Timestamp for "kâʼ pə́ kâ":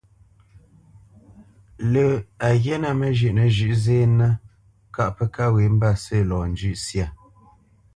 4.95-5.45